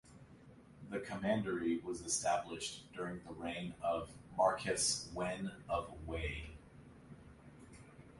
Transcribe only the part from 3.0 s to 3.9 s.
the reign